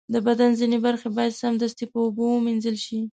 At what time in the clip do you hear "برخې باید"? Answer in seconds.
0.85-1.39